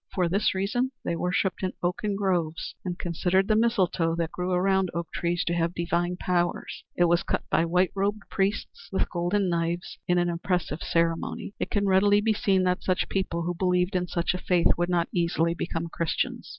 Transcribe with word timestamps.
For 0.15 0.27
this 0.27 0.55
reason 0.55 0.91
they 1.05 1.15
worshipped 1.15 1.61
in 1.61 1.73
oaken 1.83 2.15
groves, 2.15 2.73
and 2.83 2.97
considered 2.97 3.47
the 3.47 3.55
mistletoe 3.55 4.15
that 4.15 4.31
grew 4.31 4.51
around 4.51 4.89
oak 4.95 5.11
trees 5.13 5.43
to 5.45 5.53
have 5.53 5.75
divine 5.75 6.17
powers. 6.19 6.83
It 6.95 7.03
was 7.03 7.21
cut 7.21 7.43
by 7.51 7.65
white 7.65 7.91
robed 7.95 8.23
priests 8.27 8.89
with 8.91 9.11
golden 9.11 9.47
knives 9.47 9.99
in 10.07 10.17
an 10.17 10.27
impressive 10.27 10.81
ceremony. 10.81 11.53
It 11.59 11.69
can 11.69 11.85
readily 11.85 12.19
be 12.19 12.33
seen 12.33 12.63
that 12.63 12.81
such 12.81 13.09
people, 13.09 13.43
who 13.43 13.53
believed 13.53 13.95
in 13.95 14.07
such 14.07 14.33
a 14.33 14.39
faith, 14.41 14.71
would 14.75 14.89
not 14.89 15.07
easily 15.13 15.53
become 15.53 15.87
Christians. 15.87 16.49